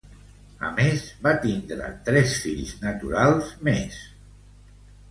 [0.69, 4.03] A més, va tindre tres fills naturals més.